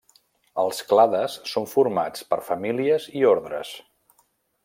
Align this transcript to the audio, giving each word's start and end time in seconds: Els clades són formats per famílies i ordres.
Els 0.61 0.79
clades 0.91 1.35
són 1.51 1.67
formats 1.75 2.25
per 2.31 2.41
famílies 2.49 3.07
i 3.21 3.23
ordres. 3.35 3.77